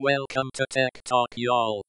[0.00, 1.82] Welcome to Tech Talk, y'all.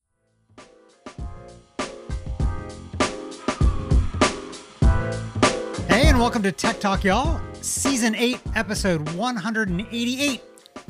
[5.87, 7.39] Hey, and welcome to Tech Talk, y'all.
[7.61, 10.41] Season 8, episode 188.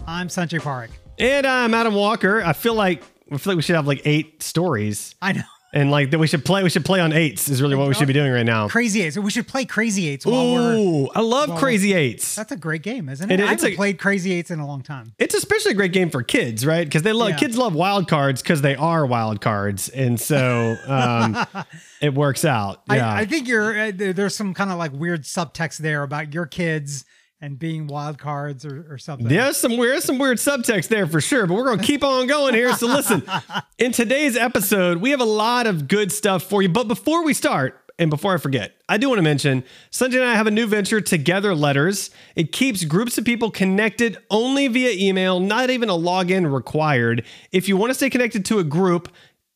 [0.08, 0.92] I'm Sanjay Parekh.
[1.18, 2.42] And I'm Adam Walker.
[2.42, 5.42] I feel like I feel like we should have like eight stories, I know.
[5.72, 6.64] And like that we should play.
[6.64, 7.48] We should play on eights.
[7.50, 8.68] Is really what we should be doing right now.
[8.68, 9.18] Crazy Eights.
[9.18, 10.74] We should play Crazy Eights while we're.
[10.76, 12.36] Ooh, I love Crazy Eights.
[12.36, 13.40] That's a great game, isn't it?
[13.40, 15.14] It- I it's haven't a- played Crazy Eights in a long time.
[15.20, 16.86] It's especially a great game for kids, right?
[16.86, 17.38] Because they love Yeah.
[17.38, 21.38] kids love wild cards because they are wild cards, and so um,
[22.02, 22.82] it works out.
[22.90, 26.04] Yeah, I, I think you're uh, there- there's some kind of like weird subtext there
[26.04, 27.05] about your kids
[27.41, 29.27] and being wild cards or, or something.
[29.27, 32.53] There's some weird, some weird subtext there for sure, but we're gonna keep on going
[32.53, 32.73] here.
[32.73, 33.23] So listen,
[33.77, 36.70] in today's episode, we have a lot of good stuff for you.
[36.70, 40.23] But before we start, and before I forget, I do want to mention Sanjay and
[40.23, 42.12] I have a new venture, Together Letters.
[42.34, 47.26] It keeps groups of people connected only via email, not even a login required.
[47.51, 49.12] If you want to stay connected to a group,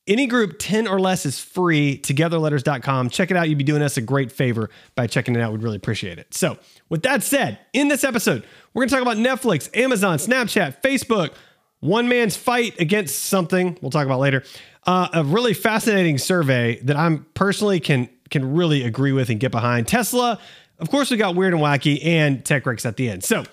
[0.06, 1.98] any group 10 or less is free.
[1.98, 3.10] Togetherletters.com.
[3.10, 3.48] Check it out.
[3.48, 5.52] You'd be doing us a great favor by checking it out.
[5.52, 6.34] We'd really appreciate it.
[6.34, 10.82] So, with that said, in this episode, we're going to talk about Netflix, Amazon, Snapchat,
[10.82, 11.32] Facebook,
[11.80, 14.44] one man's fight against something we'll talk about later.
[14.86, 19.52] Uh, a really fascinating survey that I'm personally can can really agree with and get
[19.52, 19.86] behind.
[19.86, 20.38] Tesla,
[20.78, 23.24] of course, we got weird and wacky and tech breaks at the end.
[23.24, 23.44] So,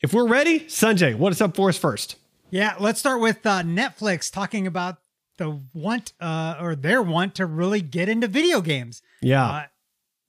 [0.00, 2.16] if we're ready, Sanjay, what is up for us first?
[2.50, 4.98] Yeah, let's start with uh, Netflix talking about
[5.38, 9.02] the want uh, or their want to really get into video games.
[9.22, 9.44] Yeah.
[9.46, 9.62] Uh,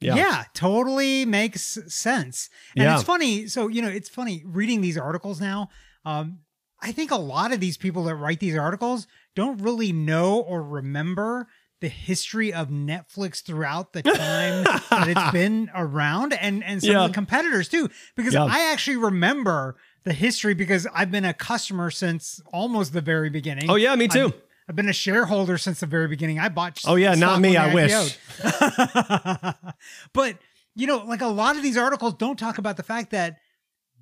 [0.02, 0.16] Yeah.
[0.16, 0.44] yeah.
[0.54, 2.50] totally makes sense.
[2.76, 2.96] And Yeah.
[2.96, 3.48] it's funny.
[3.48, 5.70] So, you know, it's funny reading these articles now.
[6.06, 6.40] Um,
[6.82, 10.62] I think a lot of these people that write these articles don't really know or
[10.64, 11.48] remember
[11.82, 17.04] the history of Netflix throughout the time that it's been around and, and some Yeah.
[17.06, 17.90] of the competitors too.
[18.16, 18.34] Because.
[18.36, 23.70] I actually remember the history because I've been a customer since almost the very beginning.
[23.70, 24.26] Oh, yeah, me too.
[24.28, 26.40] I've, I've been a shareholder since the very beginning.
[26.40, 26.82] I bought.
[26.88, 28.18] Oh, yeah, not me, I wish.
[30.14, 30.38] But
[30.76, 33.38] you know, like a lot of these articles don't talk about the fact that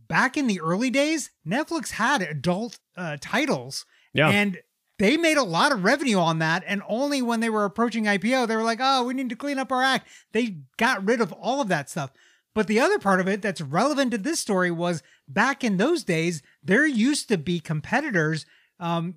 [0.07, 4.29] back in the early days, Netflix had adult uh, titles, Yeah.
[4.29, 4.57] and
[4.99, 6.63] they made a lot of revenue on that.
[6.65, 9.59] And only when they were approaching IPO, they were like, "Oh, we need to clean
[9.59, 12.11] up our act." They got rid of all of that stuff.
[12.55, 16.03] But the other part of it that's relevant to this story was back in those
[16.03, 18.45] days, there used to be competitors.
[18.79, 19.15] Um,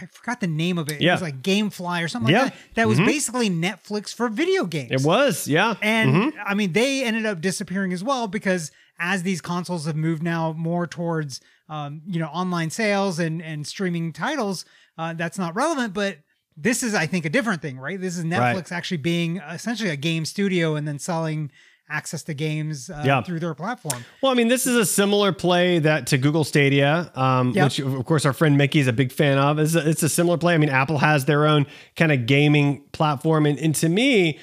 [0.00, 1.00] I forgot the name of it.
[1.00, 2.44] It was like GameFly or something Yeah.
[2.44, 2.74] like that.
[2.74, 3.06] That was Mhm.
[3.06, 4.90] basically Netflix for video games.
[4.92, 5.74] It was, yeah.
[5.82, 6.32] And Mhm.
[6.44, 10.52] I mean, they ended up disappearing as well because as these consoles have moved now
[10.52, 14.64] more towards, um, you know, online sales and and streaming titles,
[14.96, 15.94] uh, that's not relevant.
[15.94, 16.18] But
[16.56, 18.00] this is, I think, a different thing, right?
[18.00, 18.72] This is Netflix Right.
[18.72, 21.50] actually being essentially a game studio and then selling
[21.90, 23.22] access to games uh, Yeah.
[23.22, 24.04] through their platform.
[24.22, 27.64] Well, I mean, this is a similar play that to Google Stadia, um, Yep.
[27.64, 29.58] which of course our friend Mickey is a big fan of.
[29.58, 30.54] It's a, it's a similar play.
[30.54, 31.66] I mean, Apple has their own
[31.96, 34.38] kind of gaming platform, and, and to me,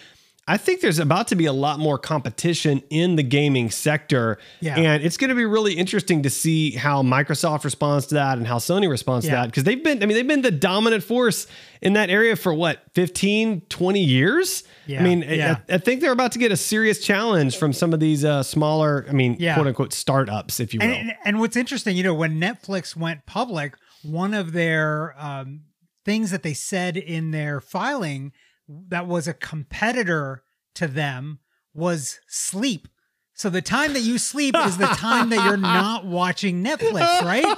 [0.48, 4.78] I think there's about to be a lot more competition in the gaming sector, Yeah.
[4.78, 8.46] and it's going to be really interesting to see how Microsoft responds to that and
[8.46, 11.48] how Sony responds to that because they've been, I mean, they've been the dominant force
[11.82, 14.64] in that area for what 15, 20 years.
[14.86, 15.00] Yeah.
[15.00, 15.58] I mean, Yeah.
[15.68, 18.44] I, I think they're about to get a serious challenge from some of these uh,
[18.44, 19.56] smaller, I mean, Yeah.
[19.56, 20.86] quote unquote startups, if you will.
[20.88, 23.74] And, and and what's interesting, you know, when Netflix went public,
[24.04, 25.62] one of their um,
[26.06, 28.32] things that they said in their filing
[28.68, 30.44] that was a competitor
[30.76, 31.40] to them
[31.74, 32.88] was sleep.
[33.34, 37.58] So the time that you sleep is the time that you're not watching Netflix, right?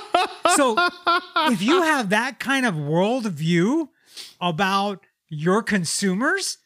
[0.56, 0.75] So
[1.51, 3.90] if you have that kind of worldview
[4.41, 6.57] about your consumers,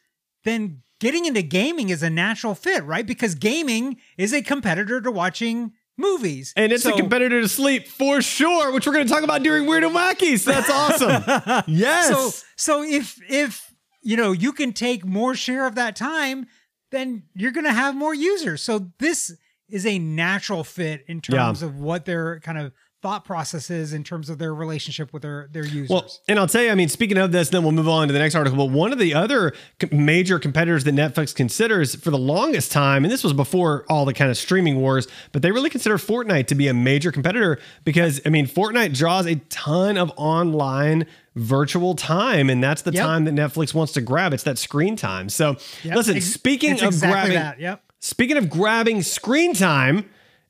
[0.44, 3.06] then getting into gaming is a natural fit, right?
[3.06, 6.54] Because gaming is a competitor to watching movies.
[6.56, 9.42] And it's So- a competitor to sleep for sure, which we're going to talk about
[9.42, 10.38] during Weird and Wacky.
[10.38, 11.64] So that's awesome.
[11.66, 12.08] yes.
[12.08, 13.71] So so if if
[14.02, 16.46] you know you can take more share of that time,
[16.90, 18.62] then you're going to have more users.
[18.62, 19.36] So this
[19.68, 24.30] is a natural fit in terms of what their kind of thought processes in terms
[24.30, 25.90] of their relationship with their their users.
[25.90, 28.12] Well, and I'll tell you, I mean, speaking of this, then we'll move on to
[28.12, 28.56] the next article.
[28.56, 29.52] But one of the other
[29.90, 34.14] major competitors that Netflix considers for the longest time, and this was before all the
[34.14, 38.20] kind of streaming wars, but they really consider Fortnite to be a major competitor because,
[38.24, 43.02] I mean, Fortnite draws a ton of online virtual time, and that's the Yep.
[43.04, 44.32] time that Netflix wants to grab.
[44.32, 45.28] It's that screen time.
[45.28, 45.96] So, Yep.
[45.96, 47.58] listen, speaking it's of exactly grabbing, that.
[47.60, 47.82] Yep.
[48.00, 50.04] Speaking of grabbing screen time,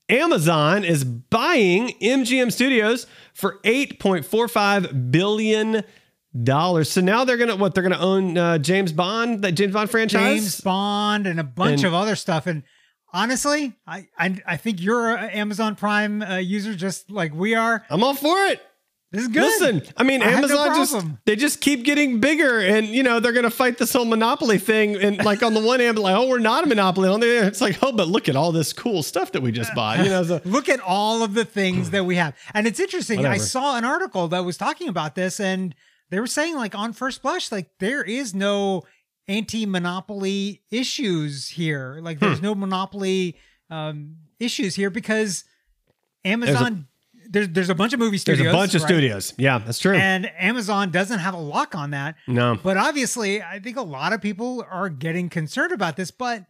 [0.08, 5.82] Amazon is buying MGM Studios for 8.45 billion
[6.43, 6.90] dollars.
[6.90, 7.75] So now they're gonna what?
[7.75, 10.22] They're gonna own uh, James Bond, that James Bond franchise.
[10.40, 12.46] James Bond and a bunch And- of other stuff.
[12.46, 12.62] And
[13.12, 17.84] honestly, I I, I think you're an Amazon Prime uh, user just like we are.
[17.90, 18.60] I'm all for it.
[19.12, 19.42] This is good.
[19.42, 23.02] Listen, I mean, I have no Amazon just they just keep getting bigger, and you
[23.02, 24.96] know they're gonna fight this whole monopoly thing.
[24.96, 27.08] And like on the one hand, like oh, we're not a monopoly.
[27.10, 29.52] On the other, it's like oh, but look at all this cool stuff that we
[29.52, 29.98] just bought.
[29.98, 32.34] You know, so Look at all of the things that we have.
[32.54, 33.26] And it's interesting.
[33.26, 35.74] I saw an article that was talking about this, and
[36.08, 38.82] they were saying, like, on first blush, like, there is no
[39.28, 41.98] anti monopoly issues here.
[42.02, 42.44] Like, there's Hmm.
[42.44, 43.36] no monopoly
[43.70, 45.44] um, issues here because
[46.24, 46.86] Amazon,
[47.32, 48.44] there's, there's a bunch of movie studios.
[48.44, 48.88] there's a bunch of right?
[48.88, 49.34] studios.
[49.38, 49.94] Yeah, that's true.
[49.96, 52.14] And Amazon doesn't have a lock on that.
[52.29, 56.11] no, But obviously, I think a lot of people are getting concerned about this.
[56.11, 56.44] But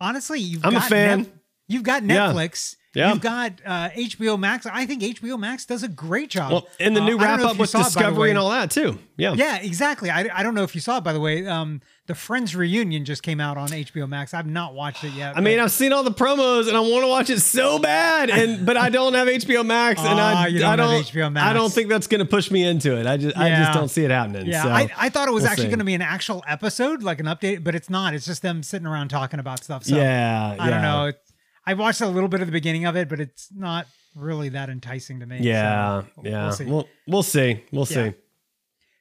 [0.00, 1.18] honestly, you've I'm a got fan.
[1.22, 1.32] Net-
[1.68, 2.74] you've got Netflix.
[2.74, 2.77] Yeah.
[2.94, 4.66] You've got uh, HBO Max.
[4.66, 6.50] I think HBO Max does a great job.
[6.52, 8.70] well, and the Uh, new don't wrap up with saw it, Discovery and all that
[8.70, 8.98] too.
[9.16, 10.10] Yeah, Yeah, exactly.
[10.10, 11.46] I, I don't know if you saw it, by the way.
[11.46, 14.32] Um, the Friends reunion just came out on HBO Max.
[14.32, 15.36] I've not watched it yet.
[15.36, 18.30] I mean, I've seen all the promos and I want to watch it so bad,
[18.30, 21.46] and but I don't have HBO Max, and Ah, I, don't I don't HBO Max.
[21.46, 23.06] I don't think that's going to push me into it.
[23.06, 24.46] I just I just don't see it happening.
[24.46, 24.70] yeah, so.
[24.70, 27.26] I, I thought it was we'll actually going to be an actual episode, like an
[27.26, 28.14] update, but it's not.
[28.14, 29.84] It's just them sitting around talking about stuff.
[29.84, 31.04] So yeah, I don't know.
[31.06, 31.20] It-
[31.68, 34.70] I watched a little bit of the beginning of it, but it's not really that
[34.70, 35.40] enticing to me.
[35.40, 36.42] Yeah, So yeah.
[36.44, 36.64] We'll see.
[36.64, 37.64] We'll we'll see.
[37.72, 38.10] We'll Yeah.
[38.10, 38.14] see.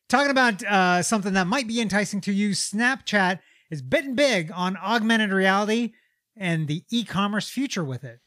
[0.09, 3.39] Talking about uh, something that might be enticing to you, Snapchat
[3.71, 5.93] is betting big on augmented reality
[6.35, 8.19] and the e-commerce future with it.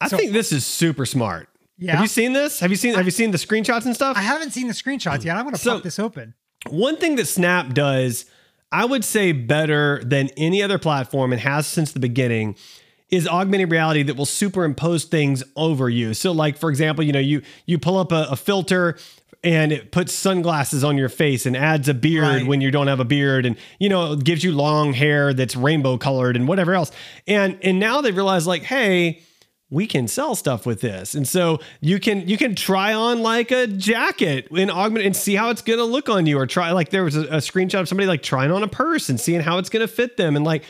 [0.00, 1.48] I So- think this is super smart.
[1.78, 1.92] Yeah.
[1.92, 2.58] Have you seen this?
[2.60, 4.16] Have you seen Have you seen the screenshots and stuff?
[4.16, 5.36] I haven't seen the screenshots yet.
[5.36, 6.34] I'm going to So- pop this open.
[6.68, 8.26] One thing that Snap does,
[8.70, 12.54] I would say better than any other platform and has since the beginning,
[13.10, 16.14] is augmented reality that will superimpose things over you.
[16.14, 18.96] So, like for example, you know, you you pull up a, a filter
[19.42, 22.46] and it puts sunglasses on your face and adds a beard Right.
[22.46, 25.56] when you don't have a beard and you know it gives you long hair that's
[25.56, 26.92] rainbow colored and whatever else
[27.26, 29.22] and and now they've realized like hey
[29.70, 33.50] we can sell stuff with this and so you can you can try on like
[33.50, 36.90] a jacket in augment and see how it's gonna look on you or try like
[36.90, 39.56] there was a, a screenshot of somebody like trying on a purse and seeing how
[39.56, 40.64] it's gonna fit them and like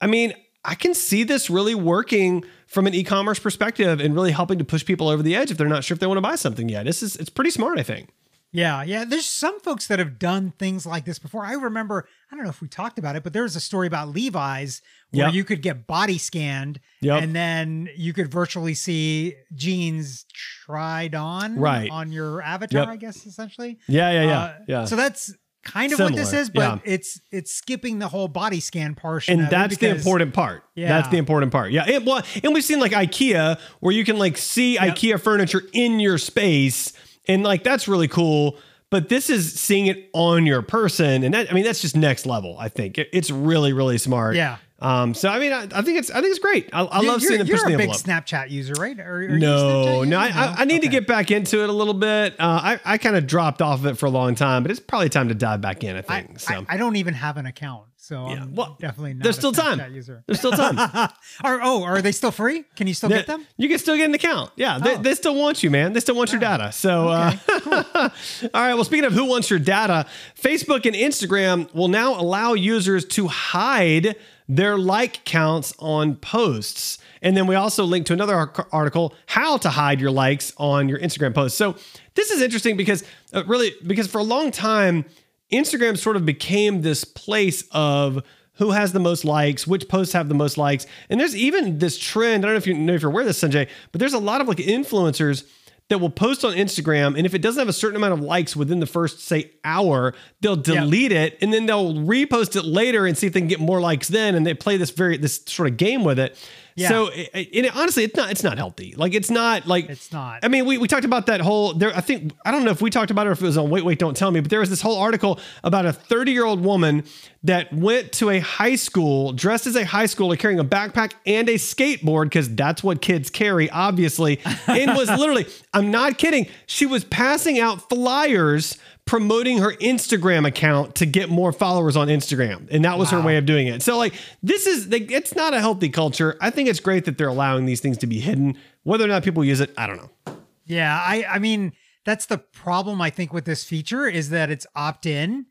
[0.00, 0.32] i mean
[0.68, 4.84] i can see this really working from an e-commerce perspective and really helping to push
[4.84, 6.84] people over the edge if they're not sure if they want to buy something yet
[6.84, 8.10] this is it's pretty smart i think
[8.50, 9.04] Yeah, yeah.
[9.04, 11.44] There's some folks that have done things like this before.
[11.44, 13.86] I remember, I don't know if we talked about it, but there was a story
[13.86, 14.80] about Levi's
[15.10, 15.34] where Yep.
[15.34, 17.22] you could get body scanned Yep.
[17.22, 20.24] and then you could virtually see jeans
[20.64, 21.90] tried on Right.
[21.90, 22.88] on your avatar, Yep.
[22.88, 23.78] I guess, essentially.
[23.86, 25.30] yeah yeah yeah Uh, yeah So that's
[25.64, 26.92] kind of what this is, but yeah.
[26.92, 29.40] it's it's skipping the whole body scan portion.
[29.40, 30.64] and that's the important part.
[30.74, 30.88] Yeah.
[30.88, 31.72] That's the important part.
[31.72, 31.84] Yeah.
[31.84, 34.96] And, well, and we've seen like IKEA where you can like see Yep.
[34.96, 36.92] IKEA furniture in your space,
[37.26, 38.56] and like that's really cool.
[38.90, 42.24] But this is seeing it on your person, and that I mean that's just next
[42.24, 42.56] level.
[42.58, 44.36] I think It- it's really really smart.
[44.36, 44.56] Yeah.
[44.80, 45.12] Um.
[45.14, 46.68] So I mean, I, I think it's I think it's great.
[46.72, 47.90] I, I love seeing them push You're a big.
[47.90, 48.98] Snapchat user, right?
[49.00, 50.28] Are, are you a No, no, I.
[50.28, 52.34] I, I need to get back into it a little bit.
[52.34, 54.78] Uh, I, I kind of dropped off of it for a long time, but it's
[54.78, 55.96] probably time to dive back in.
[55.96, 56.64] I think so.
[56.68, 59.24] I, I don't even have an account, so Yeah, I'm well, definitely not.
[59.24, 59.92] there's a still time.
[59.92, 60.22] User.
[60.26, 60.78] There's still time.
[61.42, 62.62] are oh, are they still free?
[62.76, 63.44] Can you still Yeah, get them?
[63.56, 64.52] You can still get an account.
[64.54, 64.98] Yeah, they, Oh.
[65.02, 65.92] they still want you, man.
[65.92, 66.70] They still want your data.
[66.70, 67.32] So, uh,
[67.66, 68.10] all
[68.54, 68.74] right.
[68.74, 70.06] Well, speaking of who wants your data,
[70.40, 74.14] Facebook and Instagram will now allow users to hide
[74.48, 76.98] their like counts on posts.
[77.20, 78.34] And then we also link to another
[78.72, 81.58] article, how to hide your likes on your Instagram posts.
[81.58, 81.76] So
[82.14, 83.04] this is interesting because
[83.34, 85.04] uh, really, because for a long time,
[85.52, 88.22] Instagram sort of became this place of
[88.54, 90.86] who has the most likes, which posts have the most likes.
[91.08, 92.44] And there's even this trend.
[92.44, 94.18] I don't know if you know if you're aware of this, Sanjay, but there's a
[94.18, 95.44] lot of like influencers
[95.88, 97.16] that will post on Instagram.
[97.16, 100.14] And if it doesn't have a certain amount of likes within the first, say, hour,
[100.40, 103.60] they'll delete it and then they'll repost it later and see if they can get
[103.60, 104.34] more likes then.
[104.34, 106.36] And they play this very this sort of game with it.
[106.78, 106.88] Yeah.
[106.90, 108.94] So it, it, honestly, it's not it's not healthy.
[108.96, 110.44] Like it's not like It's not.
[110.44, 111.94] I mean, we, we talked about that whole there.
[111.94, 113.68] I think I don't know if we talked about it or if it was on
[113.68, 116.44] Wait Wait Don't Tell Me, but there was this whole article about a 30 year
[116.44, 117.04] old woman
[117.42, 121.48] that went to a high school dressed as a high schooler, carrying a backpack and
[121.48, 126.46] a skateboard because that's what kids carry, obviously, and was literally I'm not kidding.
[126.66, 128.78] She was passing out flyers
[129.08, 132.68] promoting her Instagram account to get more followers on Instagram.
[132.70, 133.82] And that was her way of doing it.
[133.82, 134.12] So like
[134.42, 136.36] this is like it's not a healthy culture.
[136.42, 138.56] I think it's great that they're allowing these things to be hidden.
[138.82, 140.36] Whether or not people use it, I don't know.
[140.66, 141.72] Yeah, I I mean
[142.04, 145.46] that's the problem I think with this feature is that it's opt in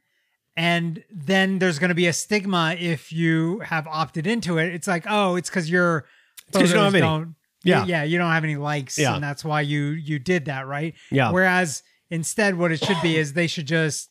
[0.55, 4.73] and then there's going to be a stigma if you have opted into it.
[4.73, 6.05] It's like, "Oh, it's cuz your
[6.53, 7.01] 'cause you don't have any.
[7.01, 7.85] don't- Yeah.
[7.85, 9.15] yeah, you don't have any likes Yeah.
[9.15, 10.93] and that's why you you did that, right?
[11.11, 11.31] Yeah.
[11.31, 14.09] Whereas instead what it should be is they should just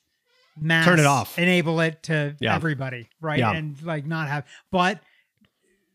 [0.59, 1.39] mass Turn it off.
[1.39, 2.55] enable it to Yeah.
[2.55, 3.39] everybody, right?
[3.39, 3.53] Yeah.
[3.53, 5.01] And like not have but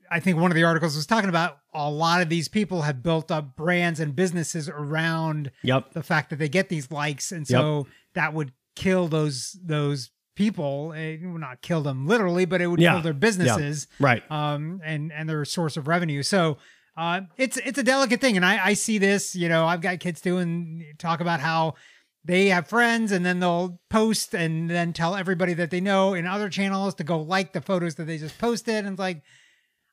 [0.10, 3.02] I think one of the articles was talking about a lot of these people have
[3.02, 5.94] built up brands and businesses around Yep.
[5.94, 10.92] the fact that they get these likes, and so that would kill those those people.
[10.92, 12.94] It would not kill them literally, but it would Yeah.
[12.94, 14.22] kill their businesses Right.
[14.30, 16.24] um, and and their source of revenue.
[16.24, 16.58] So
[16.98, 19.36] uh, it's it's a delicate thing, and I I see this.
[19.36, 21.76] You know, I've got kids doing talk about how
[22.24, 26.26] they have friends, and then they'll post and then tell everybody that they know in
[26.28, 29.24] other channels to go like the photos that they just posted, and it's like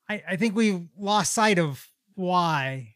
[0.09, 2.95] I I think we've lost sight of why.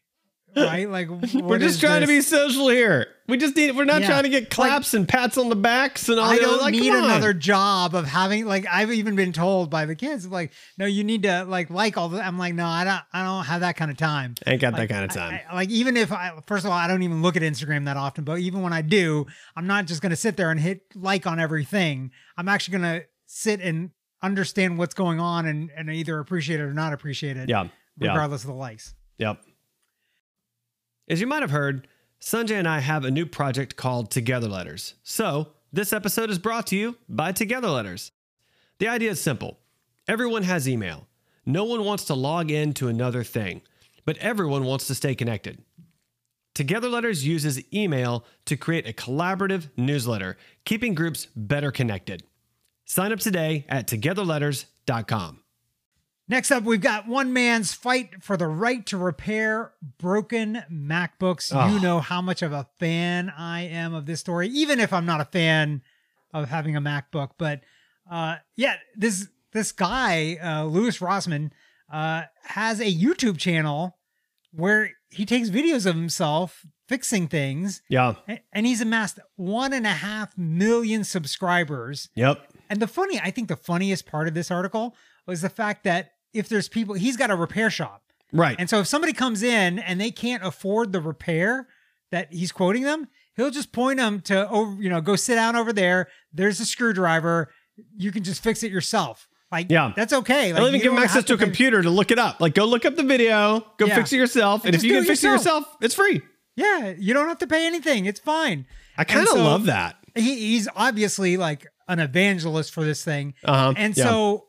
[0.55, 3.07] Right, like We're just trying to be social here.
[3.29, 3.75] We just need.
[3.77, 4.09] We're not Yeah.
[4.09, 6.31] trying to get claps and pats on the backs and all.
[6.31, 9.95] I don't like, need another job of having like I've even been told by the
[9.95, 13.01] kids like no you need to like like all the I'm like no I don't
[13.13, 15.35] I don't have that kind of time Ain't got Like, that kind of time.
[15.49, 17.87] I- I- like even if I first of all I don't even look at Instagram
[17.87, 19.25] that often but even when I do
[19.57, 23.61] I'm not just gonna sit there and hit like on everything I'm actually gonna sit
[23.61, 23.91] and
[24.23, 27.65] understand what's going on and and either appreciate it or not appreciate it yeah.
[27.99, 28.09] Yeah.
[28.11, 29.41] regardless of the likes Yep.
[31.09, 31.89] As you might have heard,
[32.21, 34.95] Sanjay and I have a new project called Together Letters.
[35.03, 38.13] So, this episode is brought to you by Together Letters.
[38.79, 39.59] The idea is simple
[40.07, 41.09] everyone has email.
[41.45, 43.63] No one wants to log in to another thing,
[44.05, 45.65] but everyone wants to stay connected.
[46.55, 52.23] Together Letters uses email to create a collaborative newsletter, keeping groups better connected.
[52.85, 55.42] Sign up today at togetherletters.com.
[56.33, 61.51] Next up, we've got one man's fight for the right to repair broken MacBooks.
[61.53, 61.79] You Oh.
[61.79, 65.21] know how much of a fan I am of this story, even if I'm not
[65.21, 65.83] a fan
[66.33, 67.33] of having a MacBook.
[67.37, 67.61] But
[68.11, 71.51] uh, yeah, this this guy, uh, Louis Rossman,
[71.93, 73.99] uh, has a YouTube channel
[74.53, 78.15] where he takes videos of himself fixing things, Yeah.
[78.55, 82.09] and he's amassed one and a half million subscribers.
[82.15, 82.41] Yep.
[82.71, 84.97] And the funny, I think the funniest part of this article
[85.27, 88.03] was the fact that if there's people, he's got a repair shop.
[88.33, 88.57] Right.
[88.59, 91.69] And so if somebody comes in and they can't afford the repair
[92.11, 95.55] that he's quoting them, he'll just point them to, oh, you know, go sit down
[95.57, 96.09] over there.
[96.33, 97.51] There's a screwdriver.
[97.97, 99.29] You can just fix it yourself.
[99.51, 99.93] Like, Yeah.
[99.95, 100.53] that's okay.
[100.53, 102.41] Like, They'll even give them access to a computer to look it up.
[102.41, 103.97] Like, go look up the video, go Yeah.
[103.97, 104.63] fix it yourself.
[104.65, 105.35] And, And if you can fix yourself.
[105.35, 106.23] it yourself, it's free.
[106.57, 106.95] Yeah.
[106.99, 108.07] You don't have to pay anything.
[108.07, 108.67] It's fine.
[108.97, 109.97] I kind of so- love that.
[110.15, 113.35] He, he's obviously like an evangelist for this thing.
[113.45, 113.73] Uh-huh.
[113.77, 114.05] And Yeah.
[114.05, 114.47] so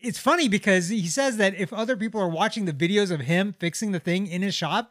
[0.00, 3.52] it's funny because he says that if other people are watching the videos of him
[3.58, 4.90] fixing the thing in his shop,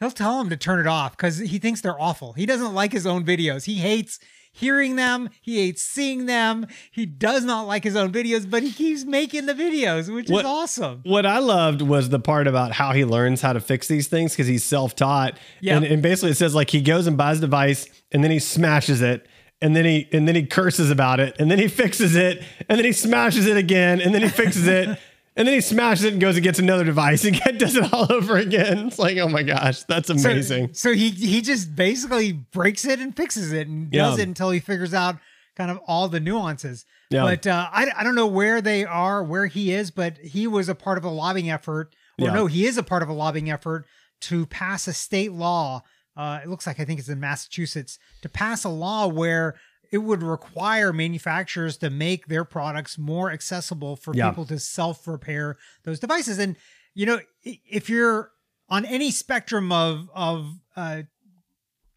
[0.00, 2.32] he'll tell them to turn it off because he thinks they're awful.
[2.34, 3.64] He doesn't like his own videos.
[3.64, 4.18] He hates
[4.52, 5.28] hearing them.
[5.42, 6.66] He hates seeing them.
[6.90, 10.46] He does not like his own videos, but he keeps making the videos, which What-
[10.46, 11.00] is awesome.
[11.04, 14.32] What I loved was the part about how he learns how to fix these things
[14.32, 15.38] because he's self-taught.
[15.60, 15.76] Yeah.
[15.76, 18.38] And, and basically it says like he goes and buys a device and then he
[18.38, 19.26] smashes it.
[19.62, 22.78] And then he and then he curses about it, and then he fixes it, and
[22.78, 24.86] then he smashes it again, and then he fixes it,
[25.36, 28.06] and then he smashes it and goes and gets another device and does it all
[28.12, 28.88] over again.
[28.88, 30.74] It's like, oh my gosh, that's amazing.
[30.74, 34.60] So, he he just basically breaks it and fixes it and does it until he
[34.60, 35.16] figures out
[35.56, 36.84] kind of all the nuances.
[37.08, 37.22] Yeah.
[37.22, 40.68] But uh, I I don't know where they are, where he is, but he was
[40.68, 42.34] a part of a lobbying effort, or Yeah.
[42.34, 43.86] no, he is a part of a lobbying effort
[44.22, 45.82] to pass a state law.
[46.16, 49.56] Uh, it looks like I think it's in Massachusetts to pass a law where
[49.92, 54.30] it would require manufacturers to make their products more accessible for Yeah.
[54.30, 56.38] people to self repair those devices.
[56.38, 56.56] And
[56.94, 58.30] you know, if you're
[58.68, 61.02] on any spectrum of of uh,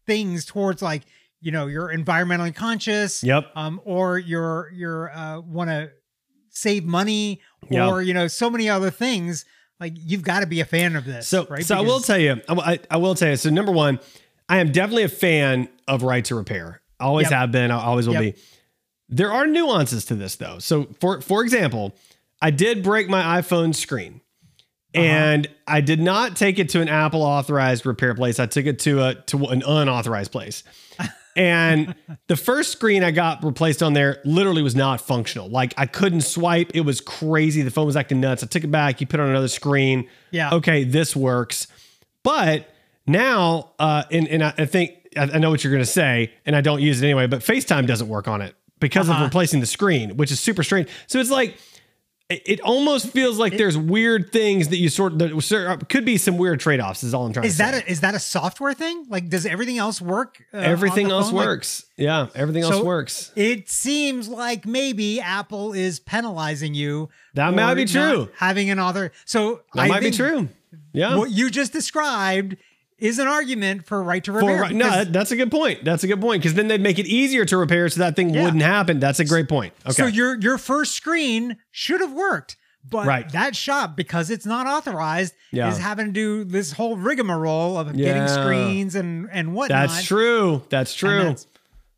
[0.06, 1.02] things towards like
[1.40, 3.50] you know you're environmentally conscious, Yep.
[3.54, 5.90] um, or you're you're uh, want to
[6.50, 9.44] save money, or you know so many other things.
[9.80, 11.64] Like you've got to be a fan of this, So, right?
[11.64, 13.36] so I will tell you, I, I- I will tell you.
[13.36, 13.98] So, number one,
[14.48, 16.82] I am definitely a fan of right to repair.
[17.00, 17.32] I always Yep.
[17.38, 17.70] have been.
[17.70, 18.34] I always will Yep.
[18.36, 18.40] be.
[19.08, 20.58] There are nuances to this, though.
[20.58, 21.94] So, for for example,
[22.42, 24.20] I did break my iPhone screen,
[24.94, 25.02] Uh-huh.
[25.02, 28.38] and I did not take it to an Apple authorized repair place.
[28.38, 30.62] I took it to a to an unauthorized place.
[31.36, 31.94] And
[32.26, 35.48] the first screen I got replaced on there literally was not functional.
[35.48, 36.72] Like I couldn't swipe.
[36.74, 37.62] It was crazy.
[37.62, 38.42] The phone was acting nuts.
[38.42, 39.00] I took it back.
[39.00, 40.08] You put it on another screen.
[40.32, 40.54] Yeah.
[40.54, 41.68] Okay, this works.
[42.22, 42.68] But
[43.06, 46.32] now, uh, and, and I, I think I, I know what you're going to say,
[46.44, 49.22] and I don't use it anyway, but FaceTime doesn't work on it because Uh-huh.
[49.22, 50.88] of replacing the screen, which is super strange.
[51.06, 51.56] So it's like,
[52.30, 56.38] it it almost feels like there's weird things that you sort that could be some
[56.38, 57.02] weird trade offs.
[57.02, 57.84] Is all I'm trying Is to that say.
[57.86, 59.06] a, is that a software thing?
[59.08, 60.42] Like, does everything else work?
[60.54, 61.36] uh, everything else phone?
[61.38, 61.84] Like, works?
[61.96, 63.32] yeah, everything else So- works.
[63.36, 67.08] it seems like maybe Apple is penalizing you.
[67.34, 68.28] That might be true.
[68.36, 70.48] Having an author, so That I might be true.
[70.92, 71.16] Yeah.
[71.16, 72.56] What you just described
[73.00, 74.70] is an argument for right to repair.
[74.70, 75.84] no, that's a good point.
[75.84, 78.30] That's a good point because then they'd make it easier to repair, so that thing
[78.34, 78.44] Yeah.
[78.44, 79.00] wouldn't happen.
[79.00, 79.72] That's a great point.
[79.86, 79.92] Okay.
[79.92, 82.56] So your your first screen should have worked,
[82.88, 83.30] But Right.
[83.32, 85.70] that shop, because it's not authorized, Yeah.
[85.70, 89.88] is having to do this whole rigmarole of getting screens and and whatnot.
[89.90, 90.62] That's true.
[90.70, 91.18] That's true.
[91.18, 91.46] that's-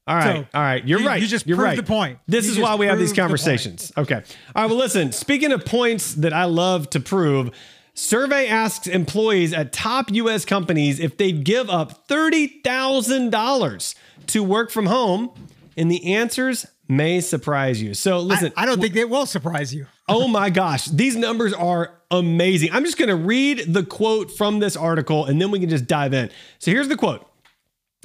[0.09, 0.39] all right.
[0.39, 0.85] so, all right.
[0.85, 1.23] You're you- right.
[1.23, 1.77] you just You're proved right.
[1.77, 2.19] the point.
[2.27, 3.93] This You is why we have these proved the conversations.
[3.97, 4.17] Okay.
[4.57, 4.67] All right.
[4.69, 7.53] Well, listen, speaking of points that I love to prove,
[7.95, 13.95] survey asks employees at top US companies if they'd give up $30,000
[14.29, 15.31] to work from home,
[15.77, 17.95] and the answers may surprise you.
[17.95, 19.87] So, listen, I don't think it will surprise you.
[20.09, 22.71] Oh my gosh, these numbers are amazing.
[22.73, 25.87] I'm just going to read the quote from this article and then we can just
[25.87, 26.29] dive in.
[26.59, 27.27] So here's the quote.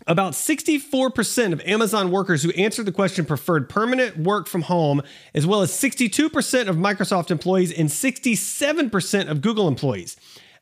[0.06, 5.02] About 64% of Amazon workers who answered the question preferred permanent work from home,
[5.34, 10.16] as well as 62% of Microsoft employees and 67% of Google employees.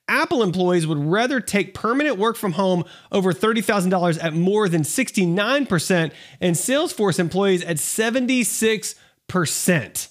[0.08, 6.12] Apple employees would rather take permanent work from home over $30,000 at more than 69%,
[6.40, 10.08] and Salesforce employees at 76%.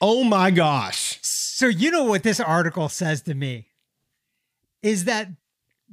[0.00, 1.18] Oh my gosh.
[1.22, 3.66] So you know what this article says to me
[4.82, 5.26] is that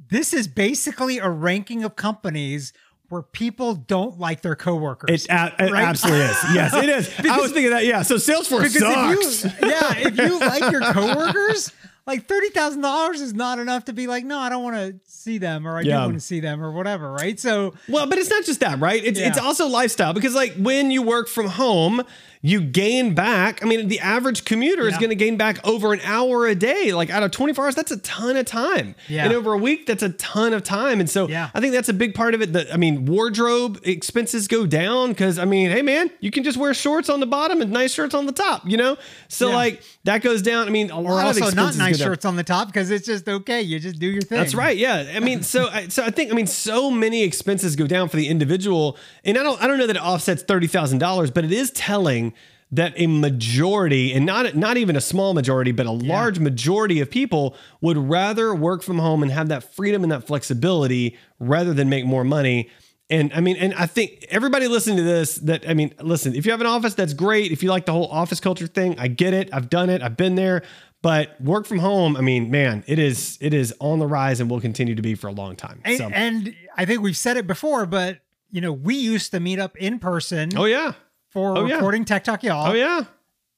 [0.08, 2.72] this is basically a ranking of companies
[3.08, 5.24] where people don't like their coworkers.
[5.26, 5.84] It, a- it Right?
[5.84, 6.36] absolutely is.
[6.54, 7.12] Yes, it is.
[7.30, 7.84] I was thinking that.
[7.84, 8.02] Yeah.
[8.02, 9.44] So Salesforce because sucks.
[9.44, 11.72] if you yeah, if you like your coworkers,
[12.06, 14.98] like thirty thousand dollars is not enough to be like, no, I don't want to
[15.04, 15.98] see them, or I Yeah.
[15.98, 17.38] do want to see them, or whatever, right?
[17.38, 19.02] So Well, but it's not just that, right?
[19.04, 22.02] It's, it's also lifestyle because, like, when you work from home,
[22.46, 23.60] you gain back.
[23.60, 26.92] I mean, the average commuter is going to gain back over an hour a day.
[26.92, 28.94] Like, out of 24 hours, that's a ton of time.
[29.08, 29.24] Yeah.
[29.24, 31.00] And over a week, that's a ton of time.
[31.00, 31.50] And so Yeah.
[31.54, 32.52] I think that's a big part of it.
[32.52, 36.56] That, I mean, wardrobe expenses go down because, I mean, hey, man, you can just
[36.56, 38.96] wear shorts on the bottom and nice shirts on the top, you know?
[39.26, 39.54] So, Yeah.
[39.56, 40.68] like, that goes down.
[40.68, 43.06] I mean, a or lot of also not nice shirts on the top because it's
[43.06, 43.60] just okay.
[43.62, 44.38] You just do your thing.
[44.38, 44.76] That's right.
[44.76, 45.12] Yeah.
[45.16, 48.16] I mean, so I- so I think I mean so many expenses go down for
[48.16, 51.44] the individual, and I don't I don't know that it offsets thirty thousand dollars, but
[51.44, 52.34] it is telling
[52.72, 57.10] that a majority, and not not even a small majority, but a large majority of
[57.10, 61.88] people would rather work from home and have that freedom and that flexibility rather than
[61.88, 62.70] make more money.
[63.08, 66.44] And I mean, and I think everybody listening to this, that I mean, listen, if
[66.44, 67.52] you have an office, that's great.
[67.52, 69.48] If you like the whole office culture thing, I get it.
[69.52, 70.02] I've done it.
[70.02, 70.62] I've been there.
[71.02, 74.50] But work from home, I mean, man, it is it is on the rise and
[74.50, 75.80] will continue to be for a long time.
[75.84, 78.18] And, So, and I think we've said it before, but
[78.50, 80.94] you know, we used to meet up in person oh yeah,
[81.36, 81.74] for oh, yeah.
[81.74, 82.68] recording Tech Talk Y'all.
[82.68, 83.02] oh yeah,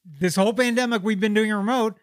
[0.04, 1.94] This whole pandemic, we've been doing remote.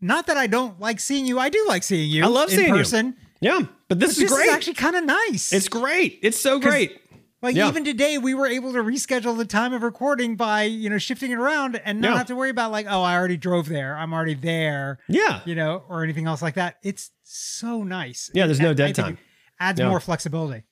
[0.00, 1.36] Not that I don't like seeing you.
[1.36, 2.22] I do like seeing you.
[2.22, 3.14] I love in seeing you.
[3.40, 3.62] yeah.
[3.88, 4.46] But this, This is great.
[4.46, 5.52] is actually kind of nice.
[5.52, 6.20] it's great.
[6.22, 6.96] It's so great.
[7.42, 7.66] Like Yeah.
[7.68, 11.32] even today, we were able to reschedule the time of recording by you know shifting
[11.32, 12.18] it around and not Yeah.
[12.18, 15.56] have to worry about like oh I already drove there I'm already there Yeah, you
[15.56, 16.76] know or anything else like that.
[16.84, 18.30] It's so nice.
[18.32, 19.18] Yeah, there's no I- I dead time.
[19.58, 19.88] Adds Yeah.
[19.88, 20.62] more flexibility.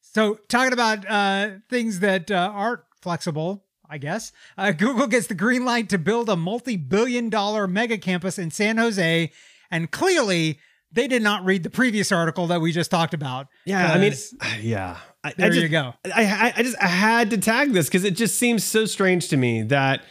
[0.00, 5.34] So talking about uh, things that uh, aren't flexible, I guess uh, Google gets the
[5.34, 9.30] green light to build a multi-billion-dollar mega campus in San Jose,
[9.70, 10.58] and clearly.
[10.94, 13.48] They did not read the previous article that we just talked about.
[13.64, 13.94] yeah.
[13.94, 14.12] I mean,
[14.60, 14.98] yeah.
[15.24, 15.94] I, I there just, you go.
[16.04, 19.28] I, I, I just I had to tag this because it just seems so strange
[19.28, 20.02] to me that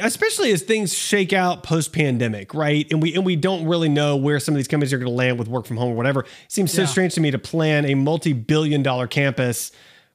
[0.00, 2.86] especially as things shake out post pandemic, right?
[2.90, 5.14] And we and we don't really know where some of these companies are going to
[5.14, 6.20] land with work from home or whatever.
[6.20, 6.86] It seems so Yeah.
[6.86, 9.70] strange to me to plan a multi-billion dollar campus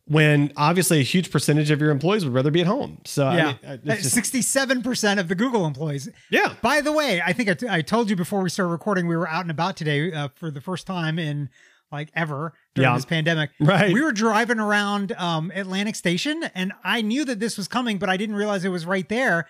[0.10, 2.98] when obviously a huge percentage of your employees would rather be at home.
[3.06, 6.10] So Yeah, mean, uh, sixty-seven percent of the Google employees.
[6.32, 6.56] yeah.
[6.62, 9.16] By the way, I think I, t- I told you before we started recording, we
[9.16, 11.50] were out and about today uh, for the first time in
[11.92, 12.96] like ever during Yeah.
[12.96, 13.52] this pandemic.
[13.60, 13.94] Right.
[13.94, 18.10] We were driving around um, Atlantic Station, and I knew that this was coming, but
[18.10, 19.48] I didn't realize it was right there.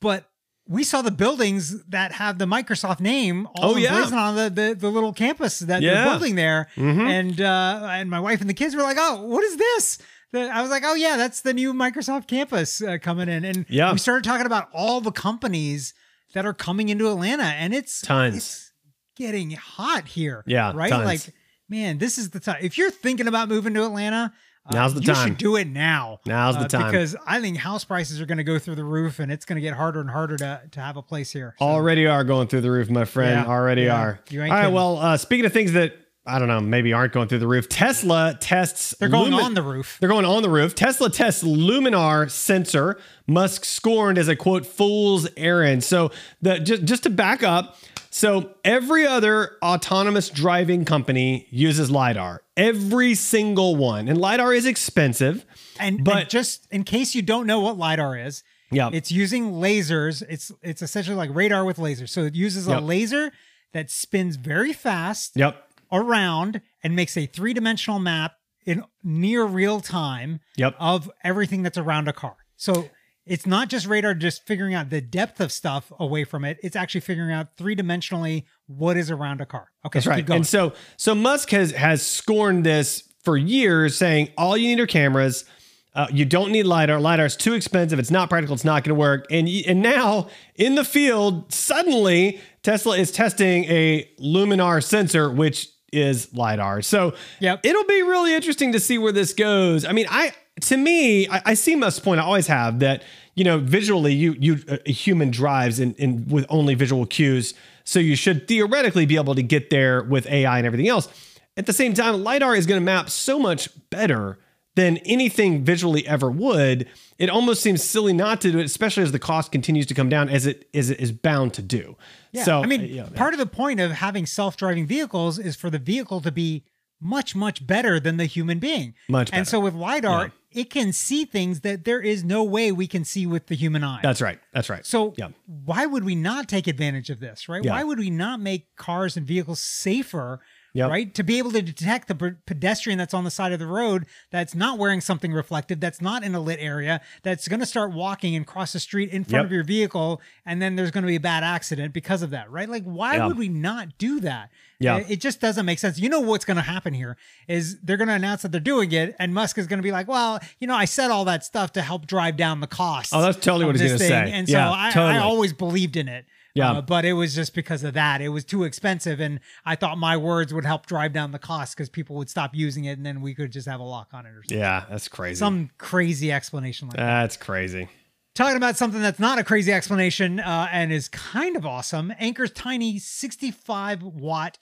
[0.00, 0.26] But
[0.70, 4.08] we saw the buildings that have the Microsoft name all Oh, yeah.
[4.12, 5.94] on the, the the little campus that Yeah.
[5.94, 6.68] they're building there.
[6.76, 7.08] Mhm.
[7.10, 9.98] And uh, and my wife and the kids were like, "Oh, what is this?"
[10.32, 13.66] The- I was like, "Oh yeah, that's the new Microsoft campus uh, coming in." And
[13.68, 13.90] Yeah.
[13.92, 15.92] we started talking about all the companies
[16.34, 18.36] that are coming into Atlanta, and it's Tons.
[18.36, 18.72] it's
[19.16, 20.44] getting hot here.
[20.46, 20.88] Yeah, right.
[20.90, 21.04] tons.
[21.04, 21.34] Like,
[21.68, 22.58] man, this is the time.
[22.62, 24.32] If you're thinking about moving to Atlanta,
[24.66, 25.16] uh, Now's the you time.
[25.16, 26.20] You should do it now.
[26.26, 26.90] Now's the uh, time.
[26.90, 29.56] because I think house prices are going to go through the roof, and it's going
[29.56, 31.54] to get harder and harder to to have a place here.
[31.58, 33.46] So, Already are going through the roof, my friend.
[33.46, 34.00] Yeah, Already yeah.
[34.00, 34.20] are.
[34.30, 34.60] You ain't right.
[34.62, 34.74] kidding.
[34.74, 35.94] Well, uh, speaking of things that
[36.26, 37.68] I don't know, maybe aren't going through the roof.
[37.68, 38.94] Tesla tests.
[39.00, 39.96] they're going Lumin- on the roof.
[40.00, 40.74] They're going on the roof.
[40.74, 43.00] Tesla tests Luminar sensor.
[43.26, 45.82] Musk scorned as a quote fool's errand.
[45.82, 46.10] So
[46.42, 47.76] the just just to back up.
[48.10, 52.42] So every other autonomous driving company uses lidar.
[52.56, 55.46] Every single one, and lidar is expensive.
[55.78, 58.42] And, But- and just in case you don't know what lidar is,
[58.72, 58.90] Yeah.
[58.92, 60.22] it's using lasers.
[60.28, 62.08] It's it's essentially like radar with lasers.
[62.10, 62.78] So it uses Yep.
[62.78, 63.32] a laser
[63.72, 65.64] that spins very fast Yep.
[65.92, 68.32] around and makes a three dimensional map
[68.66, 70.74] in near real time Yep.
[70.78, 72.36] of everything that's around a car.
[72.56, 72.90] So
[73.26, 76.58] it's not just radar just figuring out the depth of stuff away from it.
[76.62, 79.68] It's actually figuring out three dimensionally what is around a car.
[79.86, 80.28] Okay, That's right.
[80.30, 84.86] And so so Musk has has scorned this for years, saying all you need are
[84.86, 85.44] cameras.
[85.92, 87.00] Uh, you don't need lidar.
[87.00, 87.98] Lidar is too expensive.
[87.98, 88.54] It's not practical.
[88.54, 89.26] It's not going to work.
[89.30, 96.32] And and now in the field, suddenly Tesla is testing a Luminar sensor, which is
[96.34, 96.82] lidar.
[96.82, 97.60] So Yep.
[97.64, 99.84] it'll be really interesting to see where this goes.
[99.84, 102.20] I mean, I to me, I, I see Musk's point.
[102.20, 103.02] I always have that.
[103.36, 107.54] You know, visually, you you uh, a human drives in, in with only visual cues,
[107.84, 111.08] so you should theoretically be able to get there with AI and everything else.
[111.56, 114.38] At the same time, lidar is going to map so much better
[114.80, 116.88] than anything visually ever would.
[117.18, 120.08] It almost seems silly not to do it, especially as the cost continues to come
[120.08, 121.96] down, as it as it is bound to do.
[122.32, 125.56] Yeah, So I mean, uh, yeah, part of the point of having self-driving vehicles is
[125.56, 126.64] for the vehicle to be
[127.00, 128.94] much, much better than the human being.
[129.08, 129.38] Much Better.
[129.38, 133.04] And so with lidar, it can see things that there is no way we can
[133.04, 134.00] see with the human eye.
[134.02, 134.38] that's right.
[134.52, 134.84] That's right.
[134.84, 135.28] so yeah.
[135.46, 137.64] why would we not take advantage of this, right?
[137.64, 137.72] Yeah.
[137.72, 140.40] Why would we not make cars and vehicles safer?
[140.72, 140.88] Yep.
[140.90, 143.66] Right to be able to detect the pe- pedestrian that's on the side of the
[143.66, 147.66] road that's not wearing something reflective, that's not in a lit area, that's going to
[147.66, 149.44] start walking and cross the street in front Yep.
[149.46, 152.50] of your vehicle, and then there's going to be a bad accident because of that,
[152.50, 152.68] right?
[152.68, 153.26] Like, why Yeah.
[153.26, 154.44] would we not do that?
[154.44, 154.96] Uh, yeah.
[154.98, 155.98] It, it just doesn't make sense.
[155.98, 157.16] You know what's going to happen here
[157.48, 159.92] is they're going to announce that they're doing it, and Musk is going to be
[159.92, 163.12] like, "Well, you know, I said all that stuff to help drive down the cost.
[163.12, 164.32] Oh, that's totally what he's this gonna say.
[164.32, 165.14] And so Yeah, I, totally.
[165.14, 166.26] I always believed in it.
[166.54, 166.72] Yeah.
[166.72, 168.20] Uh, but it was just because of that.
[168.20, 171.76] It was too expensive, and I thought my words would help drive down the cost
[171.76, 174.26] because people would stop using it, and then we could just have a lock on
[174.26, 174.58] it or something.
[174.58, 175.38] Yeah, that's crazy.
[175.38, 177.22] Some crazy explanation like that.
[177.22, 177.88] that's crazy.
[178.34, 182.12] Talking about something that's not a crazy explanation uh, and is kind of awesome.
[182.20, 184.58] Anker's tiny 65 watt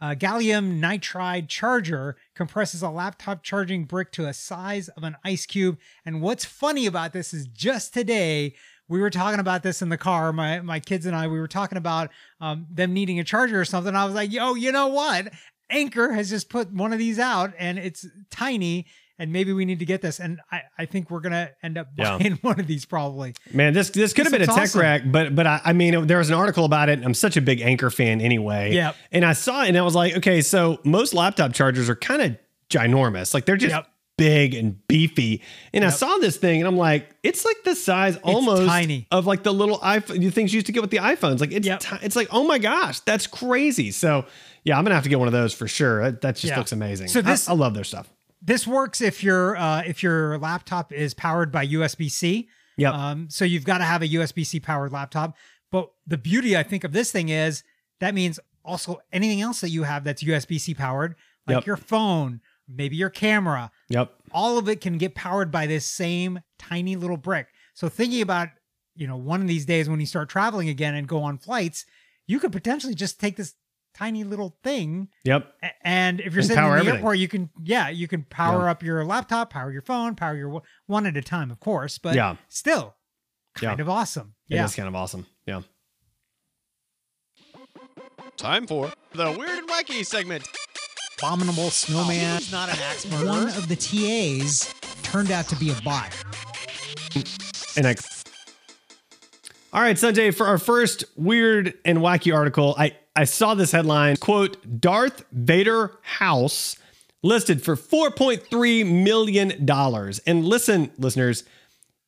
[0.00, 5.44] uh, gallium nitride charger compresses a laptop charging brick to a size of an ice
[5.44, 5.78] cube.
[6.06, 8.54] And what's funny about this is just today
[8.90, 10.32] we were talking about this in the car.
[10.32, 13.64] My my kids and I we were talking about um, them needing a charger or
[13.64, 13.94] something.
[13.96, 15.28] I was like, yo, you know what?
[15.70, 18.86] Anker has just put one of these out, and it's tiny.
[19.20, 20.18] And maybe we need to get this.
[20.18, 22.16] And I, I think we're gonna end up Yeah.
[22.16, 23.34] buying one of these probably.
[23.52, 24.80] Man, this this could have been a tech awesome.
[24.80, 27.00] wreck, but but I, I mean, there was an article about it.
[27.04, 28.72] I'm such a big Anker fan anyway.
[28.74, 28.96] Yep.
[29.12, 32.22] And I saw it, and I was like, okay, so most laptop chargers are kind
[32.22, 32.36] of
[32.70, 33.86] ginormous, like they're just Yep.
[34.20, 35.42] Big and beefy.
[35.72, 39.06] And I saw this thing, and I'm like, it's like the size almost tiny.
[39.10, 41.40] of like the little iPhone, the things you used to get with the iPhones.
[41.40, 41.80] Like it's Yep.
[41.80, 43.90] ti- it's like, oh my gosh, that's crazy.
[43.90, 44.26] So
[44.64, 46.02] yeah, I'm gonna have to get one of those for sure.
[46.02, 46.58] That, that just Yeah.
[46.58, 47.08] looks amazing.
[47.08, 48.12] So I- this- I, love their stuff.
[48.42, 52.48] This works if your uh, if your laptop is powered by USB C.
[52.76, 52.92] Yep.
[52.94, 55.36] Um, so you've got to have a USB C powered laptop.
[55.72, 57.62] But the beauty, I think, of this thing is
[58.00, 61.14] that means also anything else that you have that's USB C powered,
[61.46, 61.66] like Yep.
[61.66, 62.40] your phone,
[62.74, 64.12] maybe your camera, Yep.
[64.32, 67.48] all of it can get powered by this same tiny little brick.
[67.74, 68.48] So thinking about,
[68.96, 71.84] you know, one of these days when you start traveling again and go on flights,
[72.26, 73.54] you could potentially just take this
[73.94, 75.52] tiny little thing Yep.
[75.82, 76.96] and if you're And sitting in power the everything.
[76.98, 78.70] airport, you can, yeah, you can power Yeah.
[78.70, 82.14] up your laptop, power your phone, power your one at a time, of course, but
[82.14, 82.36] Yeah.
[82.48, 82.94] still
[83.54, 83.82] kind Yeah.
[83.82, 84.34] of awesome.
[84.46, 84.62] Yeah.
[84.62, 85.26] It is kind of awesome.
[85.46, 85.62] Yeah.
[88.36, 90.46] Time for the weird and wacky segment.
[91.22, 92.38] Abominable snowman.
[92.38, 96.16] He's not an axe One of the TAs turned out to be a bot.
[97.76, 97.94] And I.
[99.72, 104.16] All right, Sanjay, for our first weird and wacky article, I, I saw this headline
[104.16, 106.76] quote, Darth Vader house
[107.22, 109.70] listed for $4.3 million.
[110.26, 111.44] And listen, listeners,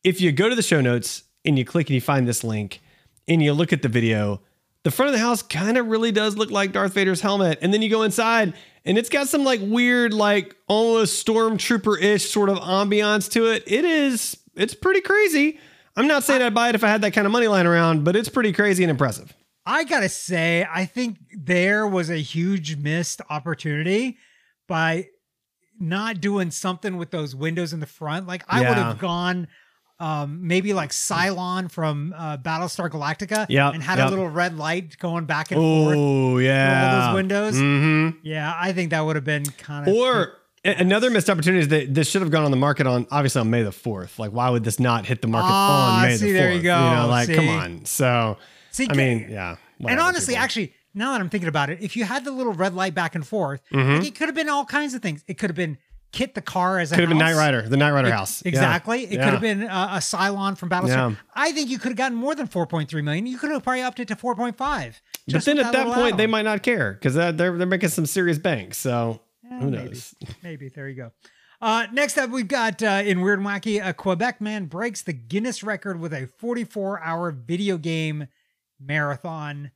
[0.02, 2.80] if you go to the show notes and you click and you find this link
[3.28, 4.40] and you look at the video,
[4.84, 7.58] the front of the house kind of really does look like Darth Vader's helmet.
[7.60, 12.30] And then you go inside and it's got some like weird, like almost stormtrooper ish
[12.30, 13.64] sort of ambiance to it.
[13.66, 15.58] It is, it's pretty crazy.
[15.96, 18.04] I'm not saying I'd buy it if I had that kind of money lying around,
[18.04, 19.34] but it's pretty crazy and impressive.
[19.64, 24.18] I gotta say, I think there was a huge missed opportunity
[24.66, 25.08] by
[25.78, 28.26] not doing something with those windows in the front.
[28.26, 29.48] Like I would have gone
[30.02, 34.08] um maybe like Cylon from uh, Battlestar Galactica Yep, and had yep.
[34.08, 35.96] a little red light going back and forth.
[35.96, 37.06] Oh, yeah.
[37.06, 37.54] those windows.
[37.56, 38.18] Mm-hmm.
[38.22, 40.32] Yeah, I think that would have been kind of Or
[40.64, 43.50] another missed opportunity is that this should have gone on the market on obviously on
[43.50, 44.18] May the fourth.
[44.18, 46.62] Like, why would this not hit the market Ah, on May see, the there you
[46.62, 46.76] go.
[46.84, 47.84] You know, like, come on.
[47.84, 48.38] So,
[48.72, 49.56] See, I mean, yeah.
[49.86, 50.44] and honestly, people.
[50.44, 53.14] actually, now that I'm thinking about it, if you had the little red light back
[53.14, 53.98] and forth, Mhm.
[53.98, 55.24] like, it could have been all kinds of things.
[55.28, 55.78] It could have been
[56.12, 57.18] KITT the car as a could have been.
[57.18, 58.42] Knight Rider, the Knight Rider Ex- house.
[58.44, 58.48] Yeah.
[58.50, 59.04] Exactly.
[59.04, 59.24] It Yeah.
[59.24, 61.10] could have been uh, a Cylon from Battlestar.
[61.10, 61.14] Yeah.
[61.34, 63.26] I think you could have gotten more than 4.3 million.
[63.26, 65.00] You could have probably upped it to 4.5.
[65.28, 68.06] But then at that little point, they might not care because they're they're making some
[68.06, 68.74] serious bank.
[68.74, 69.88] So who maybe.
[69.88, 70.14] knows?
[70.42, 70.68] Maybe.
[70.68, 71.12] There you go.
[71.60, 75.12] Uh, next up, we've got uh, in Weird and Wacky, a Quebec man breaks the
[75.12, 78.26] Guinness record with a 44 hour video game
[78.80, 79.70] marathon.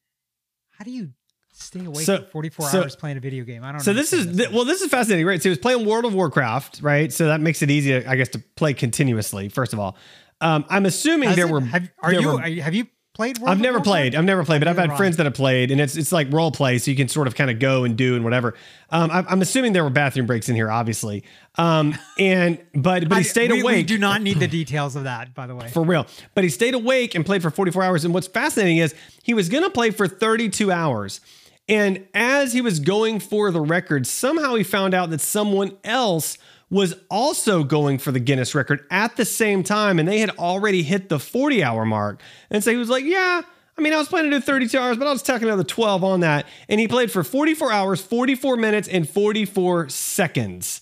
[0.78, 1.12] How do you
[1.58, 3.62] stay awake So- for 44 so- hours playing a video game?
[3.64, 3.82] I don't know.
[3.82, 5.40] So this is understand th- well, this is fascinating, right?
[5.42, 7.12] So he was playing World of Warcraft, right?
[7.12, 9.48] So that makes it easy, I guess, to play continuously.
[9.48, 9.96] First of all,
[10.40, 11.60] um, I'm assuming Has there it- were.
[11.60, 13.86] have, are there you, were- have you played World I've never Warcraft?
[13.86, 14.14] played.
[14.14, 16.30] I've never played, but I've had have friends that have played, and it's it's like
[16.30, 18.52] role play, so you can sort of kind of go and do and whatever.
[18.90, 21.24] Um, I'm, I'm assuming there were bathroom breaks in here, obviously.
[21.56, 23.76] Um, and but but he I- stayed we, awake.
[23.76, 25.68] We do not need the details of that, by the way.
[25.68, 26.06] for real.
[26.34, 28.04] But he stayed awake and played for 44 hours.
[28.04, 31.22] And what's fascinating is he was going to play for 32 hours.
[31.68, 36.38] And as he was going for the record, somehow he found out that someone else
[36.70, 39.98] was also going for the Guinness record at the same time.
[39.98, 42.20] And they had already hit the 40 hour mark.
[42.50, 43.42] And so he was like, yeah.
[43.78, 46.02] I mean, I was planning to do 32 hours, but I'll just tack another 12
[46.02, 46.46] on that.
[46.68, 50.80] And he played for 44 hours, 44 minutes, and 44 seconds.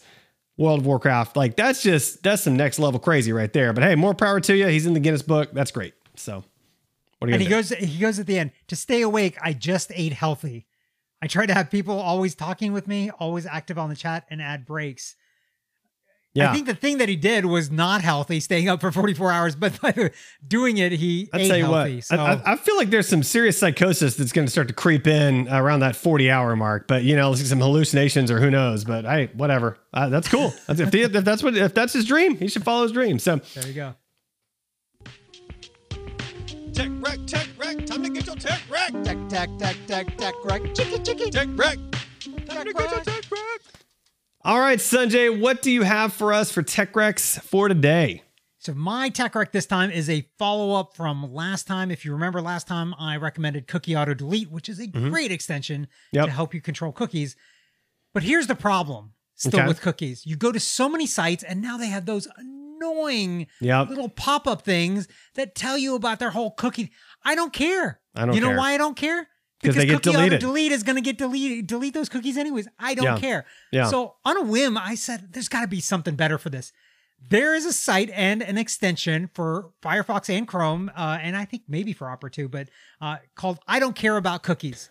[0.56, 1.36] World of Warcraft.
[1.36, 3.72] Like that's just that's some next level crazy right there.
[3.72, 4.68] But hey, more power to you.
[4.68, 5.50] He's in the Guinness book.
[5.52, 5.94] That's great.
[6.14, 6.44] So
[7.18, 7.54] what are you And he do?
[7.56, 9.36] goes, he goes at the end to stay awake.
[9.42, 10.66] I just ate healthy.
[11.24, 14.42] I try to have people always talking with me, always active on the chat, and
[14.42, 15.16] add breaks.
[16.34, 16.50] Yeah.
[16.50, 19.56] I think the thing that he did was not healthy, staying up for 44 hours,
[19.56, 20.10] but by the-
[20.46, 21.94] doing it, he I'll ate tell you healthy.
[21.94, 24.68] what, so I, I- I feel like there's some serious psychosis that's going to start
[24.68, 26.88] to creep in around that 40 hour mark.
[26.88, 28.84] But you know, some hallucinations or who knows.
[28.84, 29.78] But hey, whatever.
[29.94, 30.52] Uh, that's cool.
[30.66, 33.18] That's, if, he- if that's what if that's his dream, he should follow his dream.
[33.18, 33.94] So there you go.
[36.74, 37.43] Tech wreck, tech
[38.92, 39.04] wreck.
[39.04, 40.74] Tech, tech, tech, tech, tech, right?
[40.74, 41.30] Chicky, chicky.
[41.30, 41.78] Tech wreck.
[41.90, 43.04] Tech to get your wreck.
[43.04, 43.60] tech wreck.
[44.44, 48.22] all right, Sanjay, what do you have for us for Tech Rex for today?
[48.58, 51.90] So my tech rec this time is a follow up from last time.
[51.90, 55.82] If you remember last time, I recommended Cookie Auto Delete, which is a great extension
[55.82, 56.16] Mm-hmm.
[56.16, 56.24] Yep.
[56.26, 57.36] to help you control cookies.
[58.14, 59.68] But here's the problem still Okay.
[59.68, 60.24] with cookies.
[60.24, 63.88] You go to so many sites and now they have those annoying Yep.
[63.90, 66.90] little pop up things that tell you about their whole cookie.
[67.22, 68.00] I don't care.
[68.14, 68.56] I don't You know care.
[68.58, 69.28] why I don't care?
[69.62, 70.40] 'Cause they get Cookie deleted.
[70.40, 71.66] Delete is going to get deleted.
[71.66, 72.68] Delete those cookies anyways.
[72.78, 73.18] I don't Yeah.
[73.18, 73.46] care.
[73.72, 73.86] Yeah.
[73.88, 76.70] So on a whim, I said, there's got to be something better for this.
[77.30, 81.62] There is a site and an extension for Firefox and Chrome, uh, and I think
[81.66, 82.68] maybe for Opera too, but
[83.00, 84.90] uh, called I Don't Care About Cookies.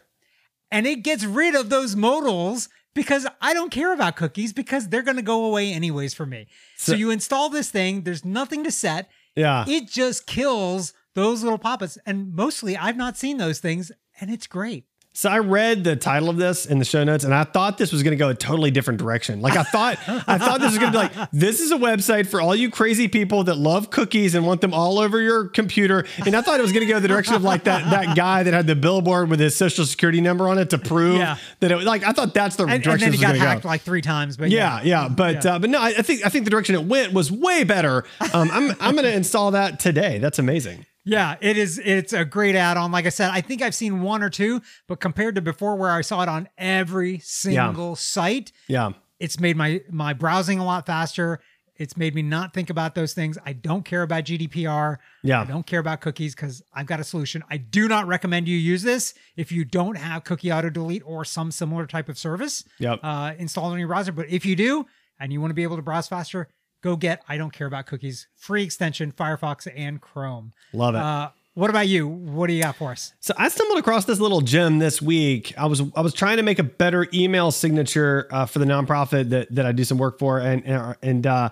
[0.72, 5.04] And it gets rid of those modals because I don't care about cookies because they're
[5.04, 6.48] going to go away anyways for me.
[6.78, 9.12] So, So- you install this thing, there's nothing to set.
[9.36, 9.66] Yeah.
[9.68, 11.98] It just kills those little pop-ups.
[12.06, 14.86] And mostly I've not seen those things, and it's great.
[15.16, 17.92] So I read the title of this in the show notes, and I thought this
[17.92, 19.42] was going to go a totally different direction.
[19.42, 22.26] Like I thought, I thought this was going to be like, this is a website
[22.26, 26.08] for all you crazy people that love cookies and want them all over your computer.
[26.26, 28.42] And I thought it was going to go the direction of like that that guy
[28.42, 31.38] that had the billboard with his social security number on it to prove Yeah.
[31.60, 33.38] that it was like I thought that's the And, and direction then he got was
[33.38, 33.70] going to hacked go.
[33.70, 34.36] like three times.
[34.36, 35.54] But Yeah, yeah, but Yeah.
[35.54, 38.04] Uh, but no, I, I think I think the direction it went was way better.
[38.34, 40.18] Um, I'm I'm going to install that today.
[40.18, 40.88] That's amazing.
[41.06, 41.80] Yeah, it is.
[41.84, 42.92] It's a great add-on.
[42.92, 45.92] Like I said, I think I've seen one or two, but compared to before, where
[45.92, 50.86] I saw it on every single site, Yeah, it's made my my browsing a lot
[50.86, 51.40] faster.
[51.76, 53.38] It's made me not think about those things.
[53.46, 54.98] I don't care about GDPR.
[55.24, 55.42] Yeah.
[55.42, 57.44] I don't care about cookies because I've got a solution.
[57.50, 61.26] I do not recommend you use this if you don't have cookie auto delete or
[61.26, 63.00] some similar type of service Yep.
[63.02, 64.12] uh, installed on your browser.
[64.12, 64.86] But if you do
[65.20, 66.48] and you want to be able to browse faster,
[66.84, 70.54] go get I don't care about cookies free extension Firefox and Chrome.
[70.74, 71.00] love it.
[71.00, 72.08] Uh, what about you?
[72.08, 73.14] What do you got for us?
[73.20, 75.54] So I stumbled across this little gem this week.
[75.58, 79.30] I was I was trying to make a better email signature uh, for the nonprofit
[79.30, 81.50] that that I do some work for, and and and, uh,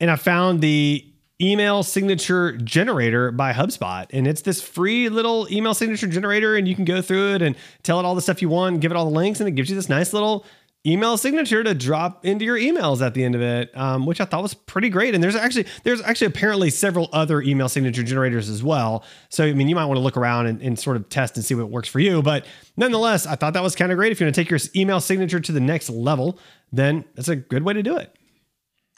[0.00, 1.04] and I found the
[1.40, 6.74] email signature generator by HubSpot, and it's this free little email signature generator, and you
[6.74, 9.04] can go through it and tell it all the stuff you want, give it all
[9.06, 10.44] the links, and it gives you this nice little
[10.86, 14.24] email signature to drop into your emails at the end of it, um, which I
[14.24, 15.14] thought was pretty great.
[15.14, 19.04] And there's actually there's actually apparently several other email signature generators as well.
[19.28, 21.44] So I mean, you might want to look around and, and sort of test and
[21.44, 22.22] see what works for you.
[22.22, 24.12] But nonetheless, I thought that was kind of great.
[24.12, 26.38] If you want to take your email signature to the next level,
[26.72, 28.14] then that's a good way to do it.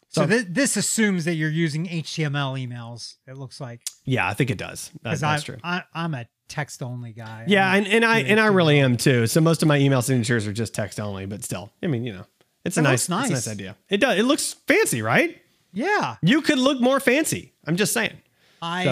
[0.09, 3.15] So So- thi- this assumes that you're using HTML emails.
[3.27, 4.91] It looks like Yeah, I think it does.
[5.03, 5.57] That- that's I true.
[5.65, 7.45] I I'm a text only guy.
[7.47, 9.27] Yeah, and, and I and I really am too.
[9.27, 12.13] So most of my email signatures are just text only, but still, I mean, you
[12.13, 12.27] know,
[12.65, 13.31] it's a It nice, it's a nice.
[13.31, 13.77] nice idea.
[13.89, 14.19] It does.
[14.19, 15.41] It looks fancy, right?
[15.73, 16.17] yeah.
[16.23, 17.55] You could look more fancy.
[17.67, 18.19] I'm just saying.
[18.61, 18.85] I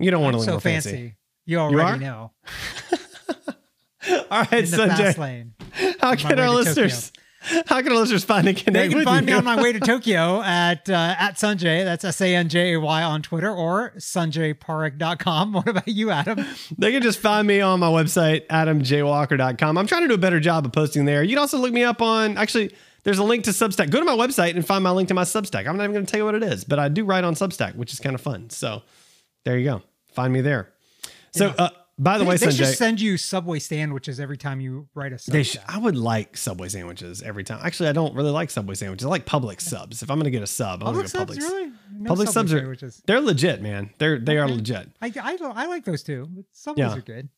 [0.00, 0.90] You don't want to look so more fancy.
[0.90, 1.14] fancy.
[1.46, 1.96] You already are?
[1.98, 2.30] know.
[4.30, 5.18] All right, In the fast Sanjay.
[5.18, 5.54] lane.
[6.00, 7.12] How can our listeners?
[7.66, 9.32] How can our listeners find and They connect can find you?
[9.32, 11.84] me on my way to Tokyo at uh, at Sanjay.
[11.84, 15.52] That's S A N J A Y on Twitter or sanjayparekh.com.
[15.52, 16.44] What about you, Adam?
[16.78, 19.78] They can just find me on my website, adamjwalker.com.
[19.78, 21.22] I'm trying to do a better job of posting there.
[21.22, 22.74] You can also look me up on, actually,
[23.04, 23.90] there's a link to Substack.
[23.90, 25.66] Go to my website and find my link to my Substack.
[25.66, 27.34] I'm not even going to tell you what it is, but I do write on
[27.34, 28.50] Substack, which is kind of fun.
[28.50, 28.82] So
[29.44, 29.82] there you go.
[30.12, 30.68] Find me there.
[31.32, 31.70] So, uh,
[32.02, 35.16] by the They, way, they should send you Subway sandwiches every time you write a
[35.16, 35.32] Substack.
[35.32, 37.60] they sh- I would like Subway sandwiches every time.
[37.64, 39.06] Actually, I don't really like Subway sandwiches.
[39.06, 40.02] I like Publix subs.
[40.02, 41.40] If I'm going to get a sub, I'm Publix to go subs, Publix.
[41.40, 41.72] really?
[41.96, 43.02] No Publix subs are sandwiches.
[43.06, 43.90] they're legit, man.
[43.98, 44.54] They're they are Okay.
[44.54, 44.88] legit.
[45.00, 46.26] I, I, I like those too.
[46.30, 46.96] But Subways Yeah.
[46.96, 47.28] are good.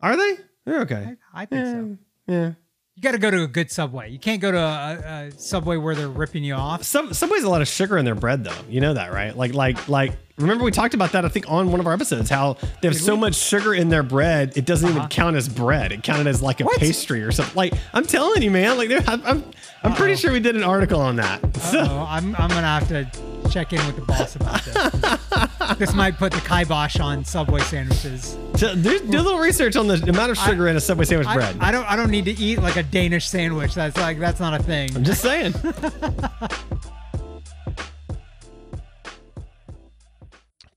[0.00, 0.36] Are they?
[0.64, 1.16] They're okay.
[1.34, 1.72] I, I think Yeah.
[1.72, 1.98] so.
[2.26, 2.52] Yeah.
[2.96, 4.10] You got to go to a good Subway.
[4.10, 6.84] You can't go to a, a Subway where they're ripping you off.
[6.84, 8.54] Sub, Subway's a lot of sugar in their bread, though.
[8.68, 9.36] You know that, right?
[9.36, 10.12] Like, like, like.
[10.36, 11.24] Remember we talked about that?
[11.24, 13.20] I think on one of our episodes, how they have Did so we?
[13.20, 15.08] much sugar in their bread, it doesn't even Uh-huh.
[15.08, 15.92] count as bread.
[15.92, 16.80] It counted as like a What?
[16.80, 17.54] pastry or something.
[17.54, 18.76] Like, I'm telling you, man.
[18.76, 19.44] Like, I'm, I'm,
[19.84, 21.40] I'm pretty sure we did an article on that.
[21.58, 23.08] So, I'm, I'm gonna have to
[23.50, 25.78] check in with the boss about this.
[25.78, 28.36] this might put the kibosh on Subway sandwiches.
[28.56, 31.28] so do, do a little research on the amount of sugar in a Subway sandwich
[31.28, 31.56] I, bread.
[31.60, 33.74] I don't I don't need to eat like a Danish sandwich.
[33.74, 34.90] That's like that's not a thing.
[34.96, 35.54] I'm just saying.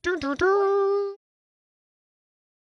[0.07, 1.16] Dun, dun, dun.